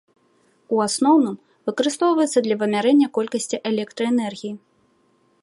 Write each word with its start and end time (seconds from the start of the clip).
У 0.77 0.79
асноўным 0.85 1.35
выкарыстоўваецца 1.71 2.43
для 2.47 2.55
вымярэння 2.63 3.07
колькасці 3.19 3.57
электраэнергіі. 3.75 4.53